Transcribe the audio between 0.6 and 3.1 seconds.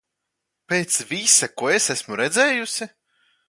Pēc visa, ko es esmu redzējusi...